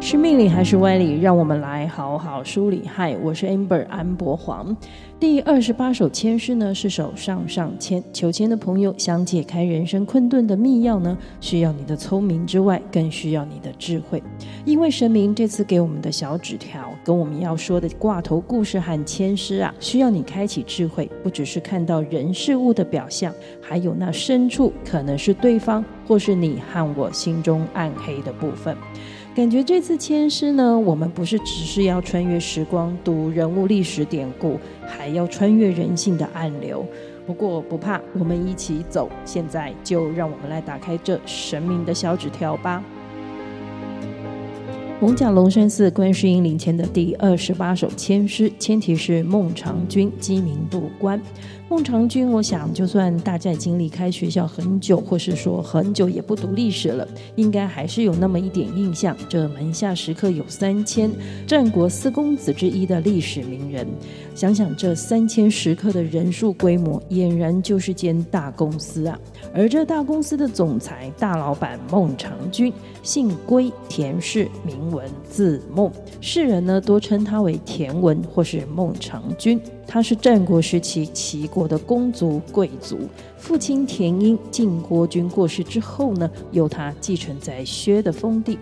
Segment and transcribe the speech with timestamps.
[0.00, 1.20] 是命理还是歪理？
[1.20, 2.82] 让我们来好好梳理。
[2.86, 4.74] 嗨，我是 Amber 安博黄。
[5.18, 8.02] 第二十八首签诗呢，是首上上签。
[8.12, 14.22] 求签的朋友想解开人生困顿的密钥呢，需要你的聪明之外，更需要你的智慧。
[14.64, 28.76] 因为神明这次给我们的小纸条，跟我们要说的挂头故事和签诗啊，需要你开启智慧，不只是看到人事物的表象，还有那深处可能是对方，或是你和我心中暗黑的部分。
[29.38, 36.84] 感觉这次签诗呢，我们不是只是要穿越时光读人物历史典故，还要穿越人性的暗流。
[37.24, 39.08] 不过不怕，我们一起走。
[39.24, 42.82] 现在就让我们来打开这神明的小纸条吧。
[45.00, 51.22] 艋舺龙山寺观世音灵签的第二十八首签诗，签题是孟尝君鸡鸣入关。
[51.68, 59.16] 孟尝君，我想就算大家已经离开学校很久，或是说很久也不读历史了，应该还是有那么一点印象。
[59.28, 61.08] 这门下食客有三千，
[61.46, 63.86] 战国四公子之一的历史名人。
[64.34, 69.18] 想想这三千食客的人数规模，俨然就是间大公司啊。
[69.54, 79.60] 而这大公司的总裁大老板孟尝君，姓归，田氏，名文，字孟，世人呢多称他为田文或是孟尝君。
[79.86, 82.98] 他是战国时期齐国的公族贵族，
[83.38, 88.58] 父亲田婴晋国君过世之后呢，由他继承在薛的封地。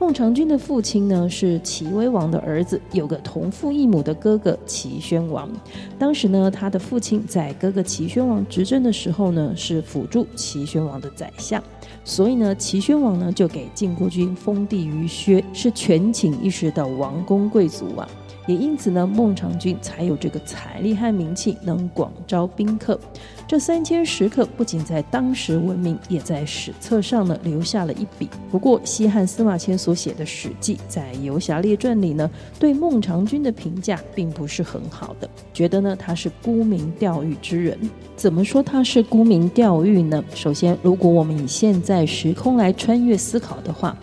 [0.00, 5.50] 孟尝君的父亲呢是齐威王的儿子，有个同父异母的哥哥齐宣王。
[5.98, 11.60] 当时呢，他的父亲在哥哥齐宣王执政的时候呢，是辅助齐宣王的宰相，
[12.04, 18.08] 所以呢，齐宣王呢就给晋国君封地于薛，是权倾一时的王公贵族啊。
[18.48, 22.98] 也因此呢，孟尝君才有这个财力和名气，能广招宾客。
[23.46, 28.28] 这三千食客不仅在当时闻名，也在史册上呢留下了一笔。
[28.50, 37.78] 不过，西汉司马迁所写的《史记》在《游侠列传》里呢，对孟尝君的评价并不是很好的，觉得呢他是沽名钓誉之人。
[38.16, 40.24] 怎么说他是沽名钓誉呢？
[40.34, 43.96] 首先，如果我们以现在时空来穿越思考的话，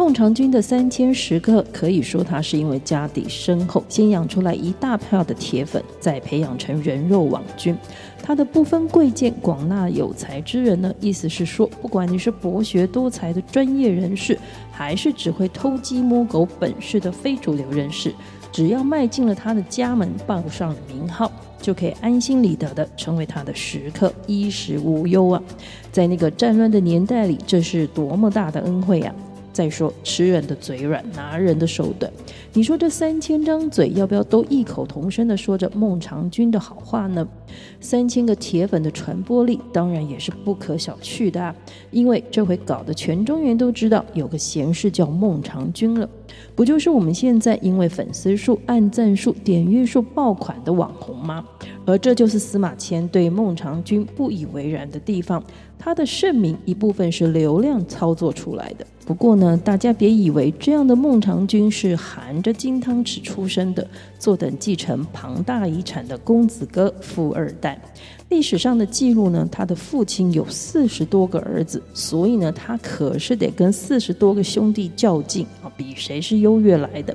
[0.00, 7.76] 孟尝君的三千食客，可以说他是因为家底深厚，先养出来一大票的铁粉，再培养成人肉网军。
[8.22, 14.38] 他的不分贵贱，广纳有才之人呢，意思是说，不管你是博学多才的专业人士，
[14.72, 18.14] 还是只会偷鸡摸狗本事的非主流人士，
[18.50, 25.42] 只要迈进了他的家门，报上了名号，就可以安心理得的成为他的食客，衣食无忧啊！
[25.92, 29.14] 在那个战乱的年代里，这是多么大的恩惠啊！
[29.52, 32.10] 再说吃人的嘴软，拿人的手短。
[32.52, 37.26] 你说这三千张嘴要不要都异口同声的说着孟尝君的好话呢？
[37.80, 41.54] 三千个铁粉的传播力当然也是不可小觑的啊！
[41.90, 46.08] 因为这回搞得全中原都知道有个贤士叫孟尝君了，
[46.60, 51.42] 不就是我们现在因为粉丝数、按赞数、点阅数爆款的网红吗？
[51.86, 55.42] 而这就是司马迁对孟尝君不以为然的地方。
[55.78, 58.86] 他的盛名一部分是流量操作出来的。
[59.06, 63.88] 不过呢，大家别以为这样的孟尝君是含着金汤匙出生的，
[64.18, 67.80] 坐等继承庞大遗产的公子哥富二代。
[68.30, 77.14] 历史上的记录呢，他的父亲有四十多个儿子，所以呢，他可是得跟四十多个兄弟较劲啊，比谁是优越来的。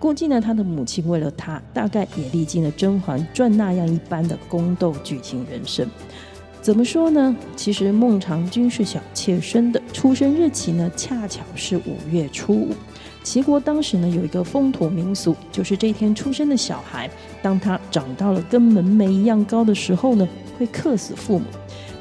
[0.00, 5.88] 估计呢，他的母亲为了他，大概也历经了《甄嬛传》那样一般的宫斗剧情人生。
[6.60, 7.36] 怎么说呢？
[7.54, 12.74] 其实孟尝君是小妾生的，出生日期呢，恰巧是五月初五。
[13.28, 17.10] 齐国当时呢，有一个风土民俗，就是这天出生的小孩，
[17.42, 20.26] 当他长到了跟门楣一样高的时候呢，
[20.58, 21.44] 会克死父母。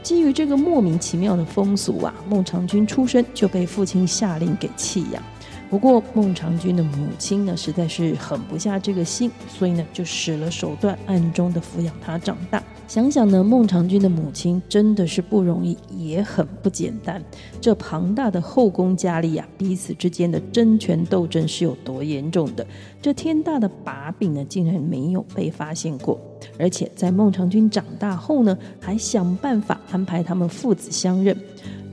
[0.01, 5.21] 基于这个莫名其妙的风俗啊，孟尝君出生就被父亲下令给弃养。
[5.69, 12.63] 不过孟尝君的母亲呢，实在是狠不下这个心，所以呢，就使了手段，暗中的抚养他长大。
[12.87, 17.21] 想想呢，孟尝君的母亲真的是不容易，也很不简单。
[17.59, 22.65] 这庞大的后宫佳丽啊，彼此之间的争权斗争是有多严重的？
[23.01, 26.17] 这天大的把柄呢，竟然没有被发现过。
[26.57, 31.37] 而且在孟尝君长大后呢，还想办法安排他们父子相认。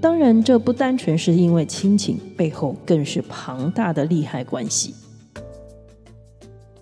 [0.00, 4.94] 当然，这不单纯是因为亲情，背后更是庞大的利害关系。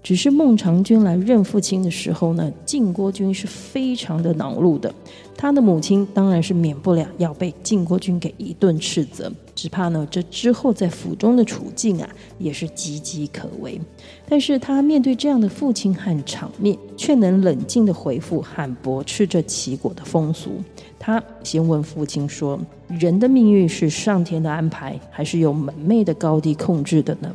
[0.03, 4.93] 只是孟尝君来认父亲的时候呢，晋国君是非常的恼怒的。
[5.37, 13.81] 他的母亲当然是免不了要被晋国君给一顿斥责，只怕呢这之后在府中的处境啊也是岌岌可危。
[14.29, 20.61] 但是他面对这样的父亲和场面，却能冷静地回复和驳斥这齐国的风俗。
[20.99, 22.59] 他先问父亲说
[22.99, 27.33] ：“人的命运是上天的安排，还是由门楣的高低控制的呢？”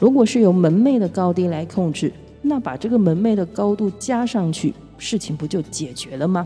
[0.00, 6.44] 如果是由门楣的高低来控制，那把这个门楣的高度加上去，事情不就解决了吗？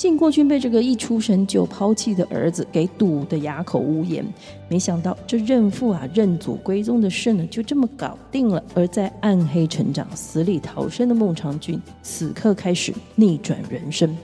[0.00, 4.24] 晋国君被这个一出生就抛弃的儿子给堵得哑口无言，
[4.66, 8.64] 没想到这认父啊认祖归宗的事呢就这么搞定了。
[8.74, 14.16] 而在暗黑成长、死里逃生的孟尝君，此刻开始逆转人生。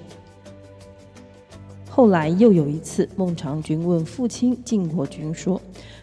[1.90, 5.60] 后来又有一次，孟尝君问父亲晋国君说：“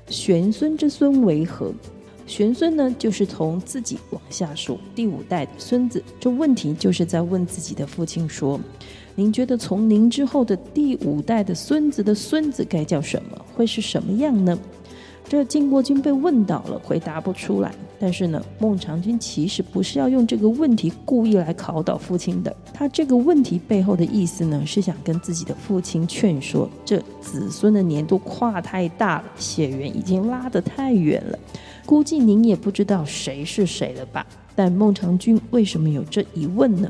[0.08, 1.74] 玄孙之孙为何？”
[2.28, 6.02] 玄孙呢，就是从自己往下数第五代的孙子。
[6.20, 8.60] 这问题就是在问自己的父亲说。
[9.16, 13.40] 您觉得从您之后的第五代的孙子的孙子该叫什么？
[13.54, 14.58] 会是什么样呢？
[15.30, 17.72] 这晋国君被问倒了，回答不出来。
[18.00, 22.54] 但是呢，孟尝君其实不是要用这个问题故意来考倒父亲的。
[22.74, 31.40] 他这个问题背后的意思呢，是想跟自己的父亲劝说：这子孙的年度跨太大了，血缘已经拉得太远了。
[31.86, 34.26] 估计您也不知道谁是谁了吧？
[34.56, 36.90] 但孟尝君为什么有这疑问呢？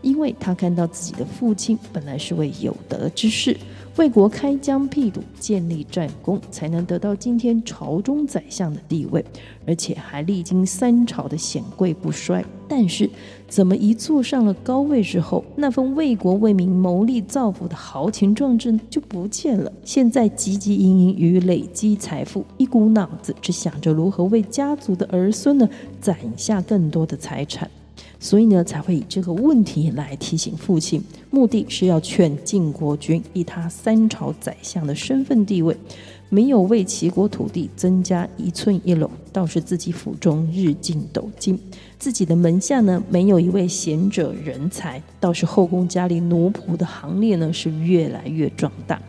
[0.00, 3.56] 因为他看到自己的父亲本来是位有德之士，
[3.96, 9.22] 为国开疆辟土、建立战功，才能得到今天朝中宰相的地位，
[9.66, 12.42] 而且还历经三朝的显贵不衰。
[12.66, 13.08] 但是，
[13.46, 19.70] 怎么一坐上了高位之后，那份为国为民谋利造福的豪情壮志就不见了？
[19.84, 25.68] 现在汲汲营营于累积财富，一股脑子只想着如何为家族的儿孙呢
[26.00, 27.70] 攒下更多的财产。
[28.22, 31.02] 所以呢，才会以这个问题来提醒父亲，
[31.32, 35.76] 目的是要劝晋国君以他三朝宰相的身份地位，
[36.28, 41.56] 没有为齐国土地增加一寸一垄，倒是自己府中日进斗金；
[41.98, 49.02] 自己的门下呢，没有一位贤者人才，倒是后宫佳丽奴仆的行列呢是越来越壮大。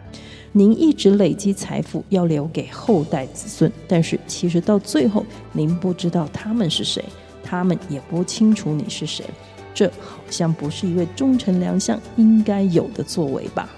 [0.53, 7.05] 您一直累积财富，要留给后代子孙，但是其实到最后，您不知道他们是谁。
[7.53, 9.23] 他们也不清楚你是谁，
[9.75, 13.69] 这好像不是一位忠臣良相应该有的作为吧？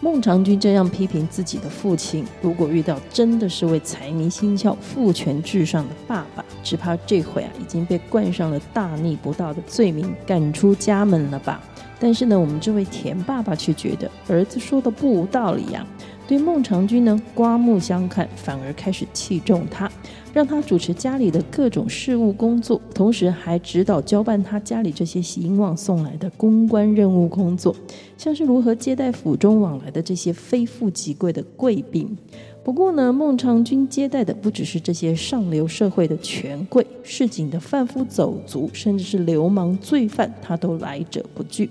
[0.00, 11.62] 孟尝君这样批评自己的父亲，如果遇到真的是位财迷心窍、父权至上的爸爸，只怕这回啊已经被冠上了大逆不道的罪名，赶出家门了吧？
[12.00, 15.86] 但是呢，我们这位田爸爸却觉得儿子说的不无道理呀、啊。
[16.30, 19.90] 对孟尝君呢，刮目相看，反而开始器重他，
[20.32, 27.74] 让他主持家里的各种事务工作，同时还指导交办他家里这些迎往送来的公关任务工作，
[28.16, 32.16] 像是如何接待府中往来的这些非富即贵的贵宾。
[32.62, 41.68] 不过呢，孟尝君接待的不只是这些上流社会的权贵、市井的贩夫走卒，甚至是流氓罪犯，他都来者不拒。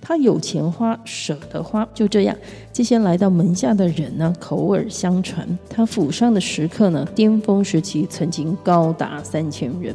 [0.00, 2.36] 他有钱花，舍得花，就这样，
[2.72, 9.94] 这些来到门下的人呢，口耳相传，他府上的食客呢，巅峰时期曾经高达三千人。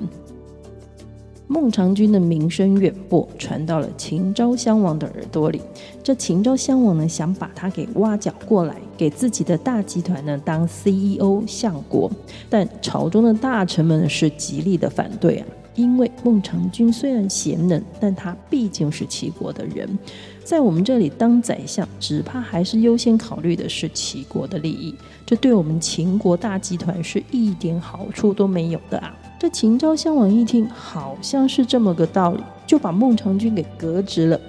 [1.47, 5.61] 孟尝君的名声远播，传到了秦昭襄王的耳朵里。
[6.01, 12.09] 这秦昭襄王呢，想把他给挖角过来，给自己的大集团呢当 CEO 相国，
[12.49, 15.45] 但朝中的大臣们是极力的反对啊。
[15.75, 19.99] 因为孟尝君虽然贤能，但他毕竟是齐国的人，
[20.43, 24.95] 在我们这里当宰相，只怕还是优先考虑的是齐国的利益，
[25.25, 29.15] 这对我们秦国大集团是一点好处都没有的啊！
[29.37, 34.39] 这秦昭襄王一听，好像是这么个道理，就把孟尝君给革职了。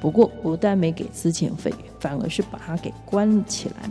[0.00, 3.88] 不过不但没给资遣费，反而是把他给关了起来。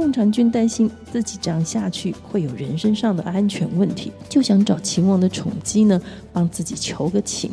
[0.00, 6.00] 孟尝君担心自己这样下去会有人身上的安全问题，就想找秦王的宠姬呢，
[6.32, 7.50] 帮自己求个情。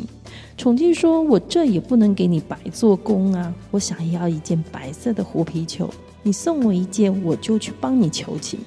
[0.56, 5.90] 宠姬说：“我这也不能给你白做工啊，我想要一件白色的狐皮裘，
[6.22, 8.58] 你送我一件，我就去帮你求情。”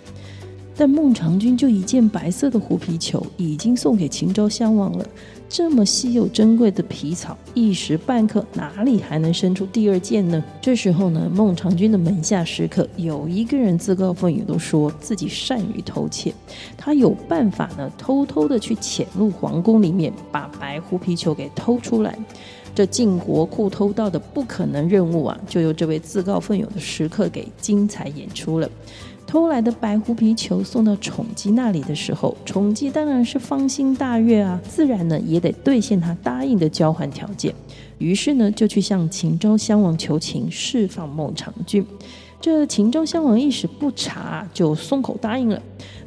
[0.78, 5.04] 但孟尝君就一件白色的狐皮裘，已经送给秦昭襄王了。
[5.54, 10.42] 这么稀有珍贵的皮草，一时半刻哪里还能生出第二件呢？
[10.62, 16.34] 这时候呢，孟尝君的门下食客有一个人自告奋勇，都说自己善于偷窃，
[16.78, 22.18] 他有办法呢，偷偷的去潜入皇宫里面，把白狐皮球给偷出来。
[22.74, 28.70] 这进国库偷盗的不可能任务啊，就由这位自告奋勇的食客给精彩演出了。
[29.32, 37.56] 偷来的白狐皮球送到宠姬那里的时候，宠姬当然是芳心大悦啊，自然呢也得兑现他答应的交换条件。
[37.98, 41.86] 于是呢，就去向秦昭襄王求情，释放孟尝君。
[42.42, 45.62] 这秦昭襄王一时不察，就松口答应了。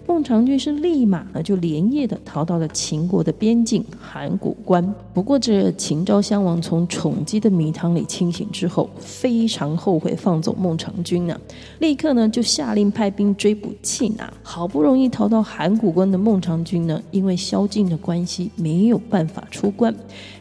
[0.07, 4.95] 孟尝君是立马呢，就连夜的逃到了秦国的边境函谷关。
[5.15, 11.41] 不过，这秦昭襄王从宠姬的迷汤里清醒之后，非常后悔放走孟尝君呢，
[11.79, 14.31] 立刻呢就下令派兵追捕缉拿。
[14.43, 19.95] 好不容易逃到函谷关的孟尝君呢，因为宵禁的关系，没有办法出关，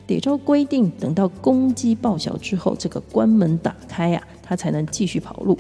[0.06, 5.58] 得照规定等到公鸡报晓之后，这个关门打开呀、他才能继续跑路，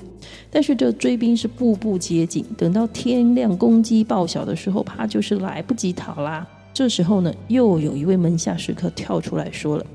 [0.51, 6.45] 但是这追兵是步步接近，等到天亮公鸡报晓的时候，怕就是来不及逃啦。
[6.73, 9.85] 这时候呢，又有一位门下食客跳出来说了：“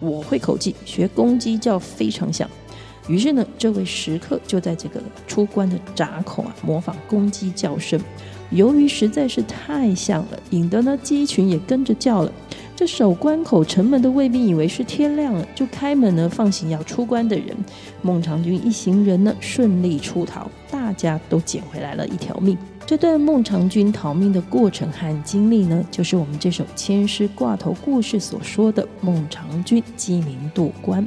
[0.00, 2.48] 我会口技，学公鸡叫非常像。”
[3.08, 8.00] 于是呢，这位食客就在这个出关的闸口啊，模仿公鸡叫声。
[8.50, 12.32] 由于实在是太像了，引得呢鸡群也跟着叫了。
[12.78, 17.46] 这守关口城门的卫兵以为是天亮了，就开门呢，放行要出关的人。
[18.02, 22.56] 孟尝君一行人呢，顺利出逃，大家都捡回来了一条命。
[22.86, 31.04] 这段孟尝君逃命的过程和经历呢，就是我们这首千诗挂头故事所说的孟尝君鸡鸣渡关。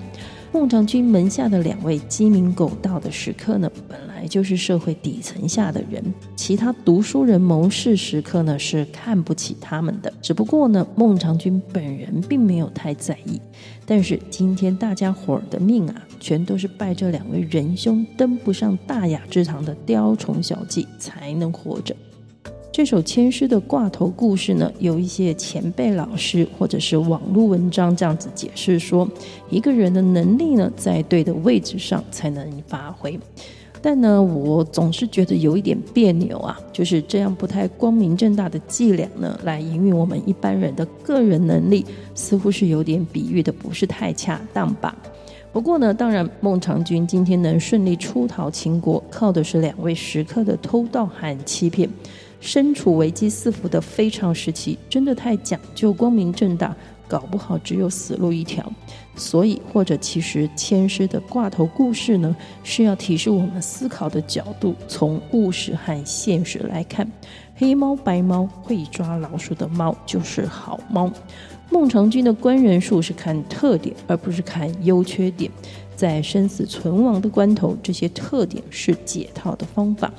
[0.53, 6.03] 孟尝君门下的两位鸡鸣狗盗的食客呢，本来就是社会底层下的人，
[6.35, 10.11] 其他读书人、谋士食客呢是看不起他们的。
[10.21, 13.41] 只不过呢，孟尝君本人并没有太在意。
[13.85, 21.95] 但是今天大家伙儿的命啊，全都是拜这两位仁兄登不上大雅之堂的雕虫小技才能活着。
[22.71, 29.05] 这首千诗的挂头故事呢，有一些前辈老师或者是网络文章这样子解释说，
[29.49, 33.19] 一个人的能力呢，在对的位置上才能发挥。
[33.81, 41.85] 但呢，我总是觉得有一点别扭啊，就是这样不太光明正大的伎俩呢，来营运我们一般人的个人能力，
[42.15, 44.95] 似乎是有点比喻的不是太恰当吧。
[45.51, 51.89] 不过呢，当然孟尝君今天能顺利出逃秦国，靠的是两位食客的偷盗和欺骗。
[52.41, 56.75] 身处危机四伏的非常时期，真的太讲究光明正大，
[57.07, 58.69] 搞不好只有死路一条。
[59.15, 67.09] 所以，或者其实千师的挂头故事呢，是要提示我们思考的角度，从务实和现实来看，
[67.55, 71.11] 黑猫白猫会抓老鼠的猫就是好猫。
[71.69, 75.49] 孟尝君的官人术是看特点，而不是看优缺点。
[75.95, 80.11] 在生死存亡的关头，这些特点是解套的方法。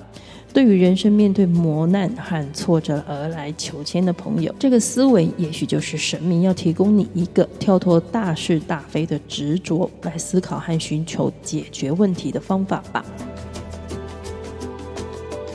[0.53, 13.03] 对于人生面对磨难和挫折而来求签的朋友，这个思维也许就是神明要提供你一个跳脱大是大非的执着，来思考和寻求解决问题的方法吧。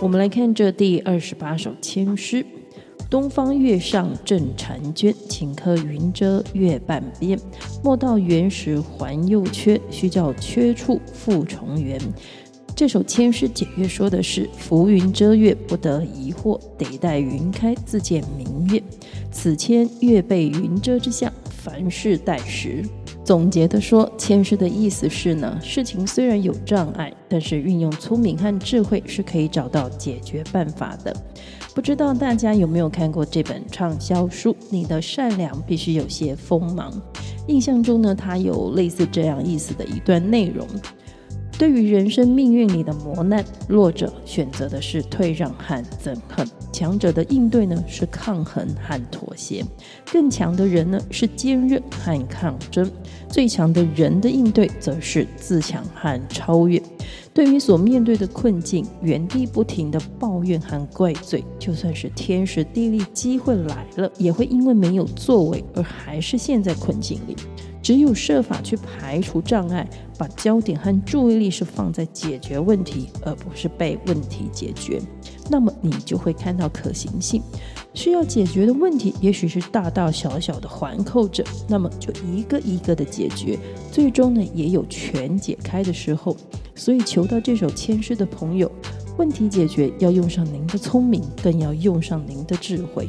[0.01, 2.43] 我们来看这第二十八首签诗：
[3.07, 7.39] 东方月上正婵娟，顷刻云遮月半边。
[7.83, 11.99] 莫道圆时环又缺，须教缺处复重圆。
[12.77, 18.79] 这首千诗解月说的是浮云遮月不得疑惑，得待云开自见明月。
[19.31, 22.85] 此签月被云遮之象，凡事待时。
[23.23, 31.11] 总结的说，签诗的意思是呢，事情虽然有障碍，但是运用聪明和智慧是可以找到解决办法的。
[31.73, 36.91] 不知道大家有没有看过这本畅销书《你的善良必须有些锋芒》？
[37.47, 40.67] 印象中呢，它有类似这样意思的一段内容。
[41.57, 49.65] 对于人生命运里的磨难，弱者选择的是退让和憎恨，强者的应对呢是抗衡和妥协，
[50.11, 52.89] 更强的人呢是坚韧和抗争，
[53.27, 56.79] 最强的人的应对则是自强和超越。
[57.33, 67.35] 对于所面对的困境，原地不停的抱怨和怪罪，就算是天时地利机会来了，也会因为没有作为而还是陷在困境里。
[67.87, 75.01] 只有设法去排除障碍，把焦点和注意力是放在解决问题，而不是被问题解决，
[75.49, 77.41] 那么你就会看到可行性。
[77.93, 83.57] 需要解决的问题，也许是大大小小的环扣着，那么就一个一个的解决，
[83.89, 86.35] 最终呢也有全解开的时候。
[86.75, 88.69] 所以求到这首签诗的朋友，
[89.17, 93.07] 问题解决要用上您的聪明，更要用上您的智慧。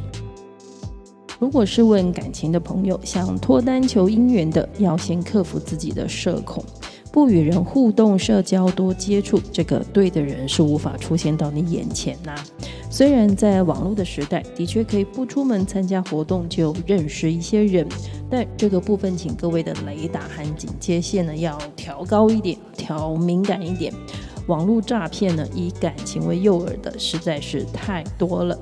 [1.38, 6.64] 如果是问感情的朋友，想脱单求姻缘的，要先克服自己的社恐，
[7.12, 12.34] 不与人互动、社交、多接触，这个对的人是无法出现到你眼前呐、
[12.90, 17.86] 虽然在网络的时代，的确可以不出门参加活动就认识一些人，
[18.28, 23.92] 但这个部分，请各位的雷达和警戒线呢要调高一点，调敏感一点。
[24.48, 28.58] 网络诈骗呢，以感情为诱饵的实在是太多了。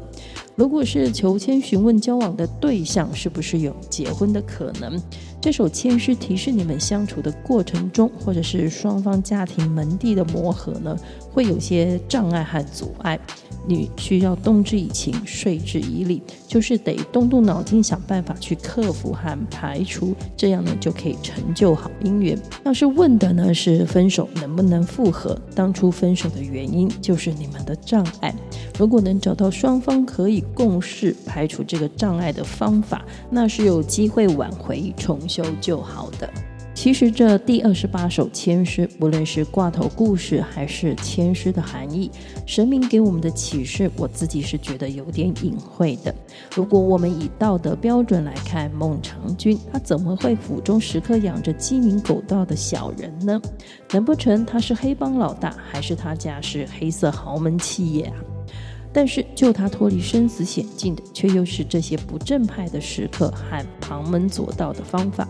[0.57, 4.99] 如果是求签询问交往的对象是不是有结婚的可能，
[5.39, 10.97] 这首签诗提示你们相处的过程中，或者是双方家庭门第的磨合呢，
[11.31, 13.21] 会有些障碍和阻碍。
[13.69, 22.39] 你需要动之以情，说之以理，就是得动动脑筋想办法去克服和排除，这样呢就可以成就好姻缘。
[22.65, 28.35] 要是问的呢是分手呢不能复合，当初分手的原因就是你们的障碍。
[28.79, 36.29] 如果能找到双方可以共事排除这个障碍的方法，那是有机会挽回重修旧好的。
[36.77, 42.09] 其实这第二十八首签诗，不论是挂头故事还是签诗的含义，
[42.45, 46.15] 神明给我们的启示，我自己是觉得有点隐晦的。
[46.55, 53.41] 如果我们以道德标准来看，孟尝君他怎么会府中时刻养着鸡鸣狗盗的小人呢？
[53.91, 58.17] 难不成他是黑帮老大，还是他家是黑色豪门企业啊？
[58.93, 65.27] 但是救他脱离生死险境的，却又是这些不正派的食客和旁门左道的方法。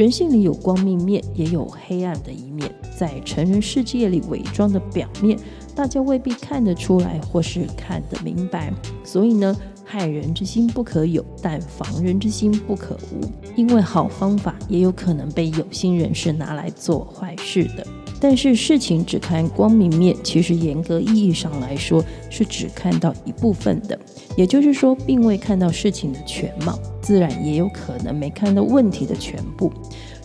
[0.00, 2.74] 人性里有光明面，也有黑暗的一面。
[2.96, 5.38] 在成人世界里伪装的表面，
[5.74, 8.72] 大家未必看得出来，或是看得明白。
[9.04, 9.54] 所以呢，
[9.84, 13.20] 害人之心不可有，但防人之心不可无。
[13.56, 17.86] 因为好方法也有可能被有心人士拿来做坏事的。
[18.18, 23.98] 但是事情只看光明面，其实严格意义上来说，是只看到一部分的。
[24.34, 26.78] 也就是说，并未看到事情的全貌。
[27.10, 29.72] 自然也有可能没看到问题的全部，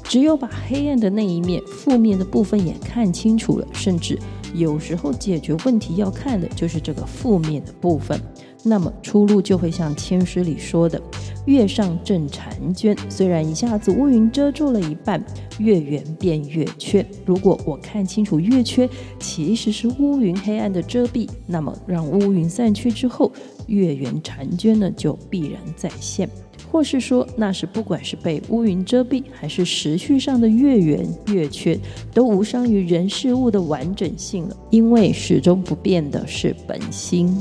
[0.04, 4.20] 只有把黑暗的那一面、负面的部分也看清楚了，甚至
[4.54, 8.22] 有时候解决问题要看的就是这个负面的部分，
[8.62, 11.01] 那么出路就会像签诗里说的
[11.48, 15.25] “月上正婵娟”，虽然一下子乌云遮住了一半，
[15.58, 17.04] 月圆变月缺。
[17.25, 18.88] 如果我看清楚月缺
[19.20, 23.32] 其实是乌云黑暗的遮蔽，那么让乌云散去之后，
[23.65, 26.30] 月圆婵娟呢就必然再现。
[26.75, 31.79] 或是说，那是不管是被乌云遮蔽，还是时序上的月圆月缺，
[32.13, 34.58] 都无伤于人事物的完整性了。
[34.72, 37.34] 因为始终不变的是本心。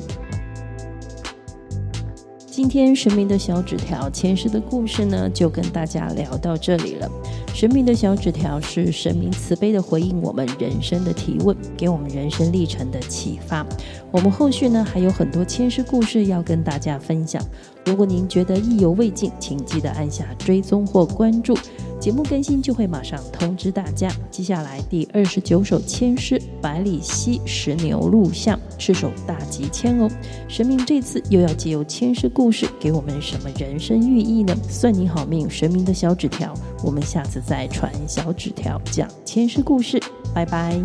[2.46, 7.10] 今天神明的小纸条签诗的故事呢，就跟大家聊到这里了。
[7.52, 13.66] 神明的小纸条是神明慈悲的回应我们人生的提问，给我们人生历程的启发。
[14.12, 17.42] 我们后续呢还有很多签诗故事要跟大家分享。
[17.86, 21.56] 如果您觉得意犹未尽，请记得按下追踪或关注，
[22.00, 24.10] 节目更新就会马上通知大家。
[24.30, 30.08] 接下来第二十九首千诗《百里奚石牛录像》是首大吉签哦。
[30.48, 34.56] 神明这次又要借由千诗故事给我们什么人生寓意呢？
[34.68, 40.00] 算你好命，神明的小纸条，我们下次再传小纸条讲千诗故事，
[40.34, 40.80] 拜拜。